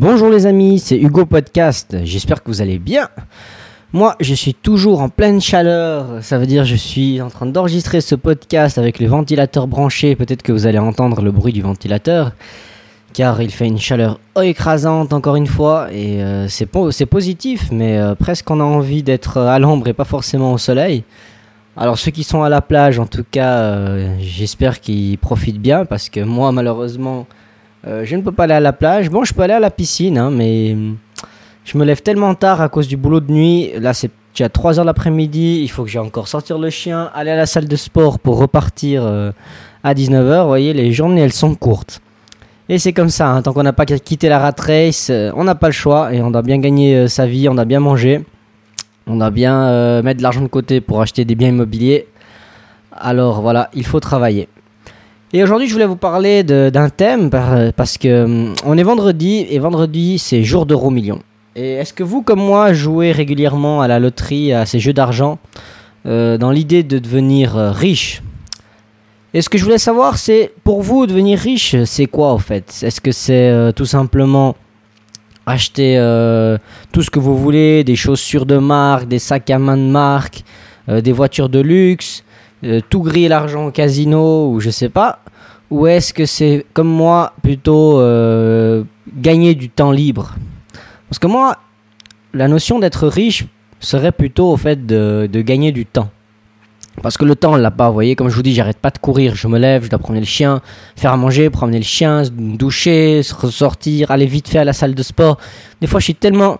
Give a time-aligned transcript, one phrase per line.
[0.00, 1.96] Bonjour les amis, c'est Hugo Podcast.
[2.04, 3.08] J'espère que vous allez bien.
[3.92, 6.22] Moi, je suis toujours en pleine chaleur.
[6.22, 10.14] Ça veut dire je suis en train d'enregistrer ce podcast avec le ventilateur branché.
[10.14, 12.30] Peut-être que vous allez entendre le bruit du ventilateur.
[13.12, 15.88] Car il fait une chaleur écrasante encore une fois.
[15.92, 20.04] Et euh, c'est positif, mais euh, presque on a envie d'être à l'ombre et pas
[20.04, 21.02] forcément au soleil.
[21.76, 25.84] Alors ceux qui sont à la plage, en tout cas, euh, j'espère qu'ils profitent bien.
[25.86, 27.26] Parce que moi, malheureusement,
[28.04, 29.10] je ne peux pas aller à la plage.
[29.10, 30.76] Bon, je peux aller à la piscine, hein, mais
[31.68, 33.72] je me lève tellement tard à cause du boulot de nuit.
[33.78, 35.60] Là, c'est déjà 3 heures l'après-midi.
[35.62, 38.38] Il faut que j'ai encore sortir le chien, aller à la salle de sport pour
[38.38, 39.32] repartir euh,
[39.84, 40.40] à 19h.
[40.40, 42.00] Vous voyez, les journées, elles sont courtes.
[42.70, 43.42] Et c'est comme ça, hein.
[43.42, 46.22] tant qu'on n'a pas quitté la rat race, euh, on n'a pas le choix et
[46.22, 48.24] on doit bien gagner euh, sa vie, on doit bien manger,
[49.06, 52.06] on doit bien mettre de l'argent de côté pour acheter des biens immobiliers.
[52.92, 54.48] Alors voilà, il faut travailler.
[55.34, 57.28] Et aujourd'hui, je voulais vous parler d'un thème
[57.76, 61.20] parce que hum, on est vendredi et vendredi, c'est jour d'euro million.
[61.54, 65.38] Et est-ce que vous, comme moi, jouez régulièrement à la loterie, à ces jeux d'argent,
[66.06, 68.22] euh, dans l'idée de devenir euh, riche?
[69.34, 72.80] Et ce que je voulais savoir, c'est pour vous, devenir riche, c'est quoi en fait?
[72.82, 74.56] Est-ce que c'est euh, tout simplement
[75.44, 75.94] acheter
[76.92, 80.42] tout ce que vous voulez, des chaussures de marque, des sacs à main de marque,
[80.88, 82.22] des voitures de luxe,
[82.88, 85.20] tout griller l'argent au casino ou je sais pas
[85.70, 88.00] Ou est-ce que c'est comme moi plutôt
[89.16, 90.34] gagner du temps libre?
[91.08, 91.56] Parce que moi,
[92.34, 93.46] la notion d'être riche
[93.80, 96.10] serait plutôt au fait de, gagner du temps.
[97.02, 98.90] Parce que le temps, on l'a pas, vous voyez, comme je vous dis, j'arrête pas
[98.90, 100.60] de courir, je me lève, je dois promener le chien,
[100.96, 104.94] faire à manger, promener le chien, me doucher, ressortir, aller vite fait à la salle
[104.94, 105.38] de sport.
[105.80, 106.58] Des fois, je suis tellement,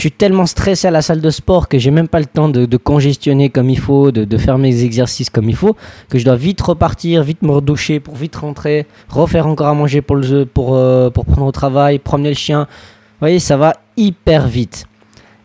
[0.00, 2.48] je suis tellement stressé à la salle de sport que j'ai même pas le temps
[2.48, 5.76] de, congestionner comme il faut, de, faire mes exercices comme il faut,
[6.08, 10.00] que je dois vite repartir, vite me redoucher pour vite rentrer, refaire encore à manger
[10.00, 13.74] pour, le, pour, euh, pour prendre au travail, promener le chien, vous voyez, ça va
[13.98, 14.86] hyper vite.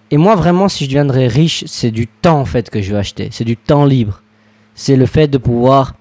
[0.10, 2.98] Et moi, vraiment, si je deviendrais riche, c'est du temps en fait que je veux
[2.98, 3.28] acheter.
[3.32, 4.22] C'est du temps libre.
[4.74, 5.96] C'est le fait de pouvoir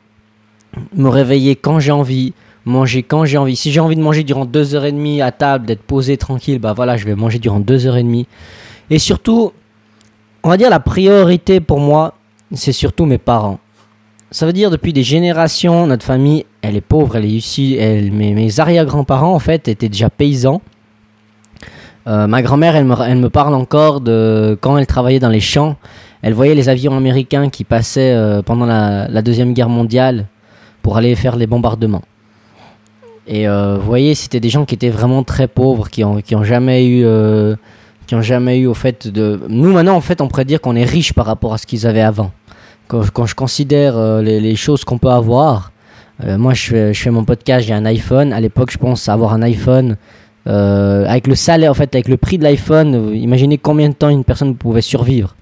[0.94, 3.56] me réveiller quand j'ai envie, manger quand j'ai envie.
[3.56, 6.58] Si j'ai envie de manger durant deux heures et demie à table, d'être posé tranquille,
[6.58, 8.26] bah voilà, je vais manger durant deux heures et demie.
[8.90, 9.52] Et surtout,
[10.42, 12.14] on va dire la priorité pour moi,
[12.52, 13.58] c'est surtout mes parents.
[14.30, 17.76] Ça veut dire depuis des générations, notre famille, elle est pauvre, elle est ici.
[17.78, 20.60] Elle, mes, arrière-grands-parents en fait étaient déjà paysans.
[22.06, 25.40] Euh, ma grand-mère, elle me, elle me, parle encore de quand elle travaillait dans les
[25.40, 25.76] champs.
[26.20, 30.26] Elle voyait les avions américains qui passaient euh, pendant la, la, Deuxième Guerre mondiale
[30.82, 32.02] pour aller faire les bombardements.
[33.26, 36.34] Et euh, vous voyez, c'était des gens qui étaient vraiment très pauvres, qui ont, qui
[36.34, 37.06] ont jamais eu,
[38.06, 39.40] qui ont jamais eu au fait de.
[39.48, 41.86] Nous maintenant, en fait, on pourrait dire qu'on est riche par rapport à ce qu'ils
[41.86, 42.32] avaient avant.
[42.86, 45.72] Quand, quand je considère les, les, choses qu'on peut avoir,
[46.22, 48.32] moi, je fais, je fais mon podcast, j'ai un iPhone.
[48.32, 49.96] À l'époque, je pense avoir un iPhone
[50.46, 53.94] euh, avec le salaire, en fait, avec le prix de l'iPhone, euh, imaginez combien de
[53.94, 55.34] temps une personne pouvait survivre.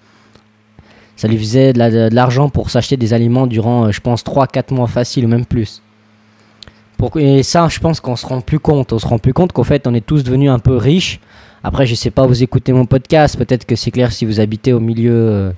[1.16, 4.87] Ça lui faisait de l'argent pour s'acheter des aliments durant, euh, je pense, 3-4 mois
[4.87, 5.82] facile ou même plus.
[7.16, 8.92] Et ça, je pense qu'on se rend plus compte.
[8.92, 11.20] On se rend plus compte qu'en fait, on est tous devenus un peu riches.
[11.64, 14.72] Après, je sais pas, vous écoutez mon podcast, peut-être que c'est clair si vous habitez
[14.72, 15.52] au milieu,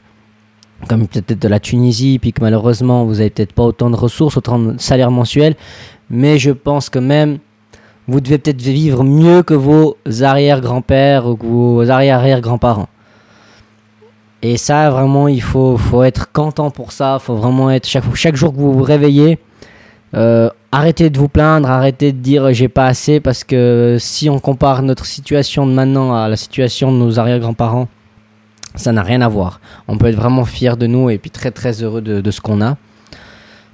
[0.88, 4.36] comme peut-être de la Tunisie, puis que malheureusement, vous avez peut-être pas autant de ressources,
[4.36, 5.54] autant de salaire mensuel.
[6.10, 7.38] Mais je pense que même
[8.06, 12.88] vous devez peut-être vivre mieux que vos arrière-grands-pères ou que vos arrière-arrière-grands-parents.
[14.42, 17.18] Et ça, vraiment, il faut, faut être content pour ça.
[17.18, 19.38] Faut vraiment être, chaque, chaque jour que vous vous réveillez,
[20.14, 24.40] euh, arrêtez de vous plaindre, arrêtez de dire j'ai pas assez, parce que si on
[24.40, 27.86] compare notre situation de maintenant à la situation de nos arrière-grands-parents,
[28.74, 29.60] ça n'a rien à voir.
[29.86, 32.60] On peut être vraiment fier de nous et puis très très heureux de, ce qu'on
[32.60, 32.76] a.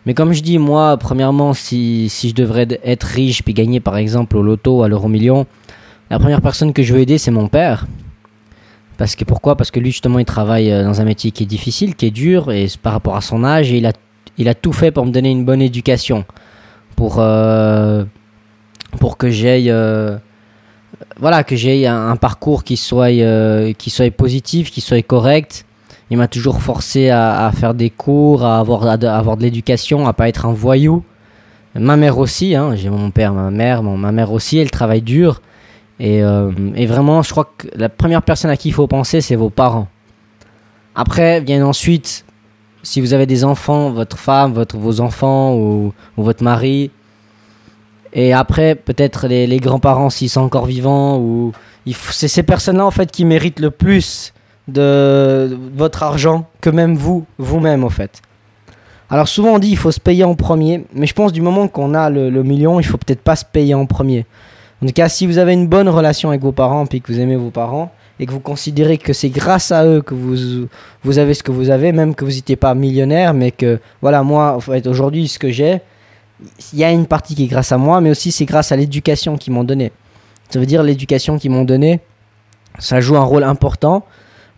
[0.04, 4.36] Mais comme je dis, moi, premièrement, si, je devrais être riche puis gagner par exemple
[4.36, 5.46] au loto, à l'euro million,
[6.10, 7.86] la première personne que je veux aider, c'est mon père.
[8.98, 9.56] Parce que pourquoi?
[9.56, 12.10] Parce que lui, justement, il travaille euh, dans un métier qui est difficile, qui est
[12.10, 13.92] dur, et par rapport à son âge, il a,
[14.36, 16.26] il a tout fait pour me donner une bonne éducation.
[17.00, 18.04] Pour, euh,
[18.98, 19.70] pour que j'aille.
[19.70, 20.18] Euh,
[21.18, 23.10] voilà, que j'ai un, parcours qui soit,
[23.72, 25.64] qui soit positif, qui soit correct
[26.10, 30.28] il m'a toujours forcé à, faire des cours, à avoir, avoir de l'éducation, à pas
[30.28, 31.04] être un voyou.
[31.76, 35.40] Ma mère aussi, hein, j'ai mon père, ma mère, ma mère aussi, elle travaille dur.
[36.00, 39.20] Et, euh, et, vraiment, je crois que la première personne à qui il faut penser,
[39.20, 39.86] c'est vos parents.
[40.96, 42.24] Après, viennent ensuite,
[42.82, 46.90] si vous avez des enfants, votre femme, votre, vos enfants ou, votre mari.
[48.12, 51.18] Et après, peut-être les, les grands-parents s'ils sont encore vivants.
[51.18, 51.52] ou
[51.86, 54.32] C'est ces personnes-là, en fait, qui méritent le plus
[54.70, 58.22] de votre argent que même vous, vous-même en fait.
[59.08, 61.68] Alors souvent on dit il faut se payer en premier, mais je pense du moment
[61.68, 64.26] qu'on a le, million, il faut peut-être pas se payer en premier.
[64.82, 67.20] En tout cas, si vous avez une bonne relation avec vos parents, puis que vous
[67.20, 70.68] aimez vos parents, et que vous considérez que c'est grâce à eux que vous,
[71.02, 74.22] vous avez ce que vous avez, même que vous n'étiez pas millionnaire, mais que, voilà,
[74.22, 75.80] moi, aujourd'hui, ce que j'ai,
[76.74, 78.76] il y a une partie qui est grâce à moi, mais aussi c'est grâce à
[78.76, 79.90] l'éducation qu'ils m'ont donné.
[80.50, 82.00] Ça veut dire l'éducation qu'ils m'ont donné,
[82.78, 84.04] ça joue un rôle important.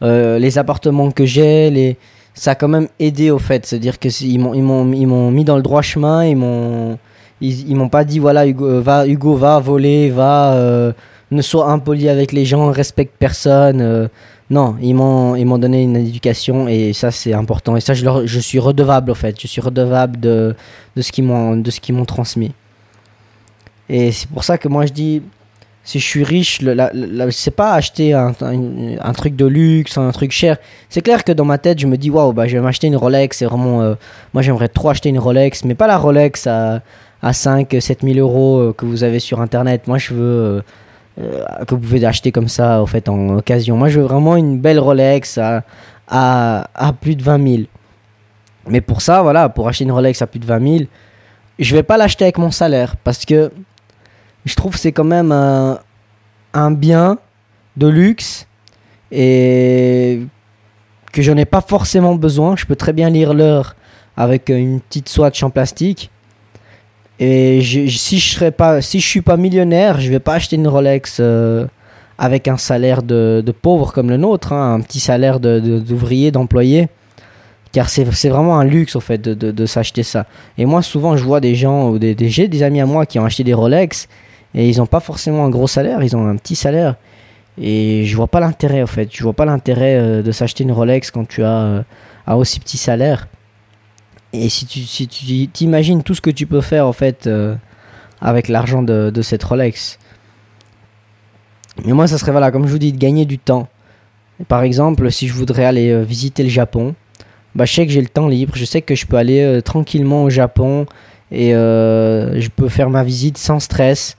[0.03, 1.97] Euh, les appartements que j'ai,
[2.35, 3.65] ça a quand même aidé au fait.
[3.65, 6.99] C'est-à-dire qu'ils m'ont, m'ont mis dans le droit chemin, ils m'ont,
[7.41, 10.93] ils, m'ont pas dit voilà Hugo euh, va, Hugo va voler, va euh,
[11.33, 14.09] ne sois impoli avec les gens, respecte personne.
[14.51, 17.77] non, ils m'ont, ils m'ont donné une éducation et ça c'est important.
[17.77, 19.41] Et ça je, leur, je suis redevable au fait.
[19.41, 20.55] Je suis redevable de,
[20.97, 22.53] de ce qu'ils m'ont, de ce qu'ils m'ont transmis.
[23.89, 25.23] Et c'est pour ça que moi je dis
[25.85, 30.31] si je suis riche, le, c'est pas acheter un, un, truc de luxe, un truc
[30.31, 30.59] cher.
[30.89, 32.97] C'est clair que dans ma tête, je me dis, waouh, bah, je vais m'acheter une
[32.97, 33.39] Rolex.
[33.39, 33.83] C'est vraiment.
[33.83, 33.95] Euh,
[34.33, 36.83] moi, j'aimerais trop acheter une Rolex, mais pas la Rolex à,
[37.21, 39.89] à 5, 7 000 euros euh, que vous avez sur internet.
[39.89, 40.23] Moi, je veux.
[40.23, 40.63] Euh,
[41.17, 43.77] que vous pouvez acheter comme ça, au fait, en occasion.
[43.77, 45.39] Moi, je veux vraiment une belle Rolex
[46.09, 47.63] à, plus de 20 000.
[48.69, 50.85] Mais pour ça, voilà, pour acheter une Rolex à plus de 20 000,
[51.59, 53.51] je vais pas l'acheter avec mon salaire parce que
[54.45, 55.79] je trouve c'est quand même un,
[56.55, 57.19] un, bien
[57.77, 58.47] de luxe
[59.11, 60.23] et
[61.13, 62.57] que je n'ai pas forcément besoin.
[62.57, 63.77] Je peux très bien lire l'heure
[64.17, 66.12] avec une petite swatch en plastique.
[67.25, 70.67] Et si je serais pas, si je suis pas millionnaire, je vais pas acheter une
[70.67, 71.69] Rolex euh,
[72.19, 76.35] avec un salaire de, de, pauvre comme le nôtre, hein, un petit salaire d'ouvrier, de,
[76.35, 76.89] d'employé.
[77.71, 80.27] Car c'est vraiment un luxe au fait de, de s'acheter ça.
[80.59, 83.07] Et moi souvent je vois des gens ou des, des j'ai des amis à moi
[83.07, 84.09] qui ont acheté des Rolex
[84.57, 86.97] et ils n'ont pas forcément un gros salaire, ils ont un petit salaire.
[87.57, 89.09] Et je vois pas l'intérêt en fait.
[89.13, 91.83] Je vois pas l'intérêt euh, de s'acheter une Rolex quand tu as euh,
[92.35, 93.29] aussi petit salaire.
[94.33, 95.07] Et si tu si
[95.53, 97.55] t'imagines tout ce que tu peux faire en fait euh,
[98.21, 99.99] avec l'argent de, cette Rolex.
[101.85, 103.69] Mais moi ça serait voilà comme je vous dis de gagner du temps.
[104.49, 106.95] Par exemple si je voudrais aller visiter le Japon,
[107.55, 110.25] bah je sais que j'ai le temps libre, je sais que je peux aller tranquillement
[110.25, 110.87] au Japon
[111.31, 114.17] et je peux faire ma visite sans stress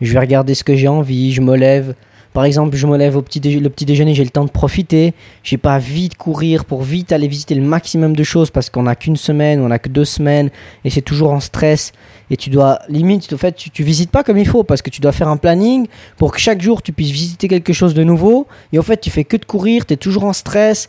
[0.00, 1.94] je vais regarder ce que j'ai envie, je me lève.
[2.32, 5.14] Par exemple, je me lève au petit le petit déjeuner, j'ai le temps de profiter.
[5.42, 8.94] J'ai pas vite courir pour vite aller visiter le maximum de choses parce qu'on a
[8.94, 10.50] qu'une semaine, on a que deux semaines
[10.84, 11.92] et c'est toujours en stress.
[12.30, 14.90] Et tu dois, limite, en fait, tu, tu visites pas comme il faut parce que
[14.90, 15.88] tu dois faire un planning
[16.18, 18.46] pour que chaque jour tu puisses visiter quelque chose de nouveau.
[18.72, 20.88] Et en fait, tu fais que de courir, tu es toujours en stress.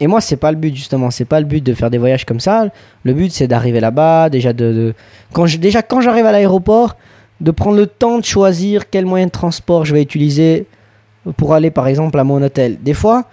[0.00, 2.24] Et moi, c'est pas le but justement, c'est pas le but de faire des voyages
[2.24, 2.68] comme ça.
[3.04, 4.94] Le but, c'est d'arriver là-bas, déjà de,
[5.32, 6.96] quand déjà quand j'arrive à l'aéroport,
[7.40, 10.66] de prendre le temps de choisir quel moyen de transport je vais utiliser
[11.36, 12.78] pour aller par exemple à mon hôtel.
[12.82, 13.24] Des fois,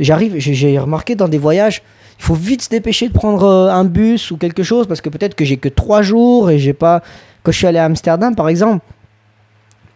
[0.00, 1.82] j'arrive, j'ai remarqué dans des voyages,
[2.18, 5.08] il faut vite se dépêcher de prendre euh, un bus ou quelque chose parce que
[5.08, 7.02] peut-être que j'ai que trois jours et j'ai pas.
[7.42, 8.84] Quand je suis allé à Amsterdam par exemple,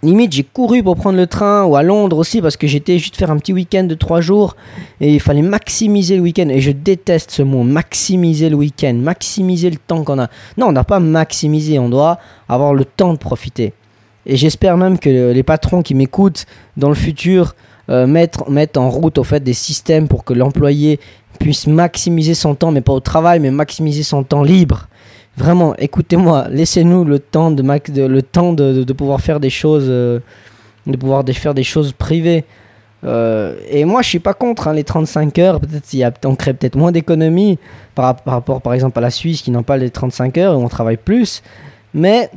[0.03, 3.17] limite j'ai couru pour prendre le train ou à Londres aussi parce que j'étais juste
[3.17, 4.57] faire un petit week-end de trois jours
[5.01, 6.49] et il fallait maximiser le week-end.
[6.49, 10.29] Et je déteste ce mot maximiser le week-end maximiser le temps qu'on a.
[10.57, 12.19] Non on n'a pas maximiser on doit
[12.49, 13.73] avoir le temps de profiter.
[14.27, 16.47] Et j'espère même que les patrons qui m'écoutent
[16.77, 17.55] dans le futur
[17.91, 21.01] euh, mettent, mettent en route au fait des systèmes pour que l'employé
[21.41, 24.89] puisse maximiser son temps mais pas au travail mais maximiser son temps libre
[25.37, 30.21] Vraiment, écoutez-moi, laissez-nous le temps de, le temps de, de, pouvoir faire des choses, euh,
[30.87, 32.45] de pouvoir faire des choses privées.
[33.05, 35.61] Euh, et moi, je suis pas contre hein, les 35 heures.
[35.61, 37.59] Peut-être y on crée peut-être moins d'économies
[37.95, 40.63] par, par, rapport, par exemple, à la Suisse qui n'ont pas les 35 heures où
[40.63, 41.43] on travaille plus.
[41.95, 42.31] Mais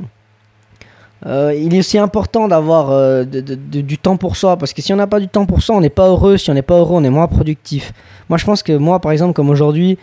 [1.26, 5.06] euh, il est aussi important d'avoir du temps pour soi parce que si on n'a
[5.06, 6.38] pas du temps pour soi, on n'est pas heureux.
[6.38, 7.92] Si on n'est pas heureux, on est moins productif.
[8.30, 9.98] Moi, je pense que moi, par exemple, comme aujourd'hui,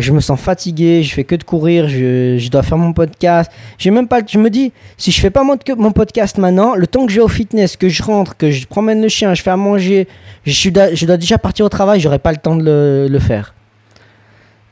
[0.00, 3.50] je me sens fatigué, je fais que de courir, je, dois faire mon podcast.
[3.78, 7.06] J'ai même pas, je me dis, si je fais pas mon, podcast maintenant, le temps
[7.06, 9.56] que j'ai au fitness, que je rentre, que je promène le chien, je fais à
[9.56, 10.06] manger,
[10.44, 13.54] je, suis, je dois déjà partir au travail, j'aurai pas le temps de le, faire.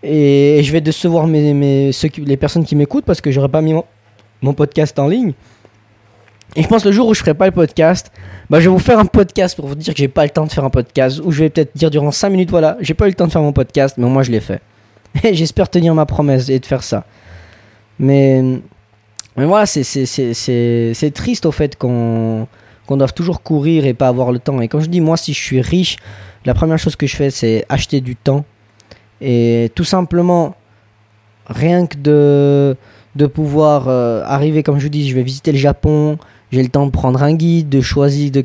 [0.02, 3.74] Et, je vais décevoir mes, les personnes qui m'écoutent parce que j'aurai pas mis
[4.42, 5.32] mon, podcast en ligne.
[6.54, 8.12] Et je pense le jour où je ferai pas le podcast,
[8.48, 10.44] bah je vais vous faire un podcast pour vous dire que j'ai pas le temps
[10.44, 11.20] de faire un podcast.
[11.24, 13.32] Ou je vais peut-être dire durant 5 minutes, voilà, j'ai pas eu le temps de
[13.32, 14.60] faire mon podcast, mais moi je l'ai fait.
[15.32, 17.04] J'espère tenir ma promesse et de faire ça.
[17.98, 18.42] Mais,
[19.36, 22.46] mais voilà, c'est triste au fait qu'on
[22.86, 24.60] qu'on doive toujours courir et pas avoir le temps.
[24.60, 25.96] Et quand je dis moi, si je suis riche,
[26.44, 28.44] la première chose que je fais, c'est acheter du temps.
[29.22, 30.54] Et tout simplement,
[31.46, 32.76] rien que de,
[33.16, 36.18] de pouvoir euh, arriver, comme je vous dis, je vais visiter le Japon,
[36.52, 38.44] j'ai le temps de prendre un guide, de choisir, de,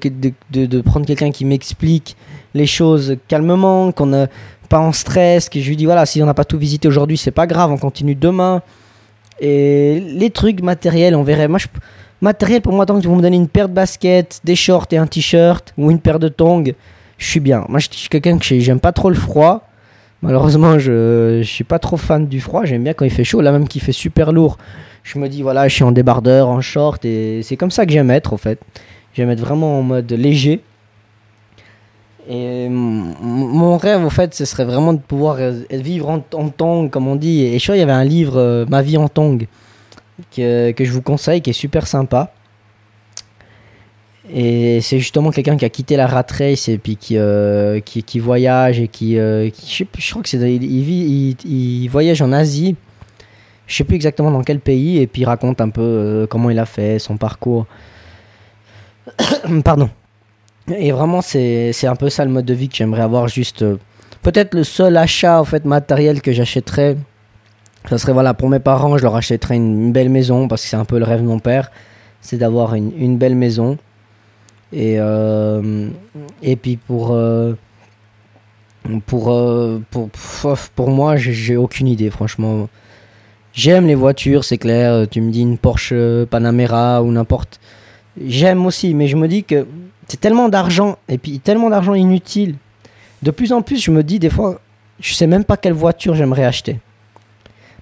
[0.52, 2.16] de, de, prendre quelqu'un qui m'explique
[2.54, 4.28] les choses calmement, qu'on a
[4.68, 7.18] pas en stress, que je lui dis voilà, si on n'a pas tout visité aujourd'hui,
[7.18, 8.62] c'est pas grave, on continue demain.
[9.40, 11.48] Et les trucs matériels, on verrait.
[11.48, 11.60] Moi,
[12.22, 14.98] Matériel pour moi, tant que vous me donnez une paire de baskets, des shorts et
[14.98, 16.74] un t-shirt ou une paire de tongs,
[17.18, 17.66] je suis bien.
[17.70, 19.69] Moi, je suis quelqu'un que j'aime pas trop le froid.
[20.22, 22.66] Malheureusement, je, je suis pas trop fan du froid.
[22.66, 23.42] J'aime bien quand il fait chaud.
[23.42, 24.58] Là, même qu'il fait super lourd,
[25.04, 27.06] je me dis, voilà, je suis en débardeur, en short.
[27.06, 28.60] Et c'est comme ça que j'aime être, en fait.
[29.14, 30.62] J'aime être vraiment en mode léger.
[32.30, 35.38] Et mon rêve, en fait, ce serait vraiment de pouvoir
[35.72, 37.44] vivre en, en tong, comme on dit.
[37.44, 39.48] Et je crois qu'il y avait un livre, euh, Ma vie en tong,
[40.36, 42.32] que, que je vous conseille, qui est super sympa.
[44.32, 48.20] Et c'est justement quelqu'un qui a quitté la rat race et puis qui, euh, qui,
[48.20, 52.76] voyage et qui, euh, je, crois que c'est il, il, il, voyage en Asie.
[53.66, 56.50] Je sais plus exactement dans quel pays et puis il raconte un peu euh, comment
[56.52, 57.66] il a fait son parcours.
[59.64, 59.90] Pardon.
[60.76, 63.66] Et vraiment c'est un peu ça le mode de vie que j'aimerais avoir juste
[64.22, 66.96] peut-être le seul achat en fait matériel que j'achèterais
[67.90, 70.68] ça serait voilà pour mes parents, je leur achèterais une, une belle maison parce que
[70.68, 71.72] c'est un peu le rêve de mon père,
[72.22, 73.80] c'est d'avoir une, une belle maison
[74.72, 75.90] et, euh,
[76.44, 77.54] et puis pour, euh,
[79.06, 80.10] pour, euh, pour,
[80.76, 82.70] pour, moi, j'ai aucune idée, franchement.
[83.54, 85.08] J'aime les voitures, c'est clair.
[85.10, 85.94] Tu me dis une Porsche
[86.30, 87.60] Panamera ou n'importe.
[88.24, 89.66] J'aime aussi, mais je me dis que
[90.08, 92.56] c'est tellement d'argent et puis tellement d'argent inutile.
[93.24, 94.60] De plus en plus, je me dis des fois,
[95.00, 96.80] je sais même pas quelle voiture j'aimerais acheter.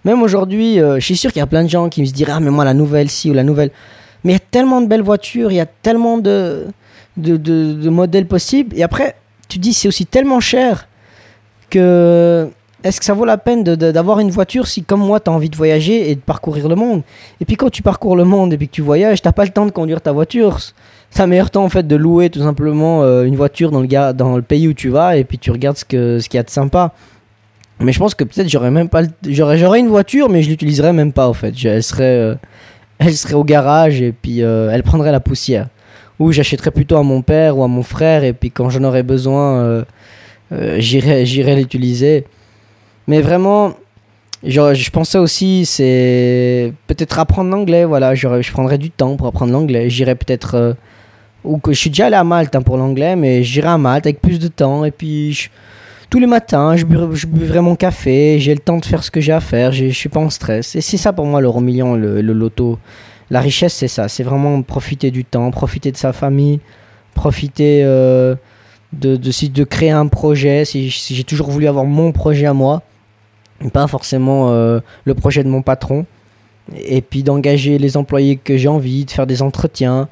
[0.05, 2.39] Même aujourd'hui, je suis sûr qu'il y a plein de gens qui me se Ah,
[2.39, 3.71] mais moi, la nouvelle ci ou la nouvelle.
[4.27, 6.65] Mais il y a tellement de belles voitures, il y a tellement de,
[7.15, 8.77] de, modèles possibles.
[8.77, 9.15] Et après,
[9.47, 10.89] tu dis c'est aussi tellement cher
[11.69, 12.49] que
[12.83, 15.49] est-ce que ça vaut la peine d'avoir une voiture si, comme moi, tu as envie
[15.49, 17.03] de voyager et de parcourir le monde?
[17.39, 19.51] Et puis quand tu parcours le monde et puis que tu voyages, t'as pas le
[19.51, 20.59] temps de conduire ta voiture.
[21.09, 24.11] C'est un meilleur temps en fait de louer tout simplement euh, une voiture dans le,
[24.11, 26.43] dans le pays où tu vas et puis tu regardes ce qu'il ce y a
[26.43, 26.91] de sympa.
[27.79, 31.13] Mais je pense que peut-être j'aurais même pas j'aurais une voiture mais je l'utiliserais même
[31.13, 31.53] pas en fait.
[31.63, 32.35] Elle serait euh,
[32.99, 35.67] elle serait au garage et puis euh, elle prendrait la poussière.
[36.19, 39.03] Ou j'achèterais plutôt à mon père ou à mon frère et puis quand j'en aurais
[39.03, 39.83] besoin, euh,
[40.51, 42.25] euh, j'irais l'utiliser.
[43.07, 43.75] Mais vraiment,
[44.43, 47.85] je, je pensais aussi, c'est peut-être apprendre l'anglais.
[47.85, 49.89] Voilà, je prendrais du temps pour apprendre l'anglais.
[49.89, 50.75] J'irais peut-être.
[51.43, 54.07] ou que je suis déjà allé à Malte hein, pour l'anglais, mais j'irai à Malte
[54.07, 55.49] avec plus de temps et puis
[56.09, 59.33] tous les matins, je, buvrai, mon café, j'ai le temps de faire ce que j'ai
[59.33, 60.75] à faire, je suis pas en stress.
[60.75, 62.79] Et c'est ça pour moi l'euro million, le, loto.
[63.29, 66.61] La richesse, c'est ça, c'est vraiment profiter du temps, profiter de sa famille,
[67.13, 68.35] profiter euh,
[68.93, 70.63] de, de, de, créer un projet.
[70.63, 72.83] Si, j'ai toujours voulu avoir mon projet à moi,
[73.73, 76.05] pas forcément euh, le projet de mon patron.
[76.75, 80.09] Et puis d'engager les employés que j'ai envie, de faire des entretiens,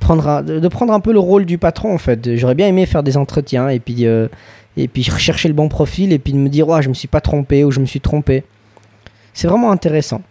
[0.00, 2.36] prendre de, prendre un peu le rôle du patron en fait.
[2.36, 4.28] J'aurais bien aimé faire des entretiens et puis euh,
[4.76, 7.08] et puis rechercher le bon profil et puis de me dire ouais, je me suis
[7.08, 8.44] pas trompé ou je me suis trompé.
[9.32, 10.22] C'est vraiment intéressant.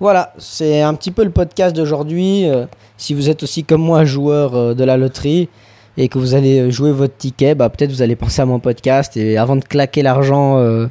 [0.00, 2.48] Voilà, c'est un petit peu le podcast d'aujourd'hui.
[2.48, 2.64] Euh,
[2.96, 5.50] si vous êtes aussi comme moi joueur euh, de la loterie
[5.98, 9.16] et que vous allez jouer votre ticket, bah peut-être vous allez penser à mon podcast
[9.18, 10.86] et avant de claquer l'argent euh,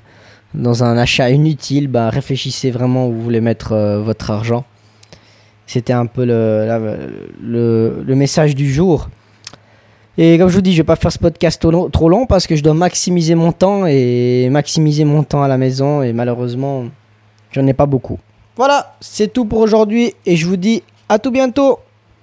[0.54, 4.64] dans un achat inutile, bah réfléchissez vraiment où vous voulez mettre votre argent.
[5.66, 9.10] C'était un peu le, le message du jour.
[10.22, 12.54] Et comme je vous dis, je vais pas faire ce podcast trop long, parce que
[12.58, 16.84] je dois maximiser mon temps et maximiser mon temps à la maison et malheureusement,
[17.54, 18.20] j'en ai pas beaucoup.
[18.58, 21.80] Voilà, c'est tout pour aujourd'hui et je vous dis à tout bientôt.